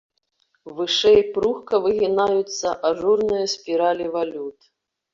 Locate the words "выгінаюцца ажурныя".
1.85-3.45